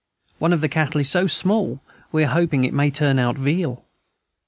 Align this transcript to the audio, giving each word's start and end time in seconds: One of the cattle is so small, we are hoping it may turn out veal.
One 0.39 0.51
of 0.51 0.61
the 0.61 0.67
cattle 0.67 0.99
is 0.99 1.09
so 1.11 1.27
small, 1.27 1.79
we 2.11 2.23
are 2.23 2.33
hoping 2.33 2.63
it 2.63 2.73
may 2.73 2.89
turn 2.89 3.19
out 3.19 3.37
veal. 3.37 3.85